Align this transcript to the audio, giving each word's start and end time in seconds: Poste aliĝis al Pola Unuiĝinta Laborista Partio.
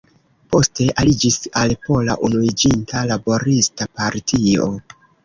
Poste 0.53 0.85
aliĝis 1.01 1.35
al 1.61 1.73
Pola 1.87 2.15
Unuiĝinta 2.29 3.05
Laborista 3.13 3.89
Partio. 4.01 4.67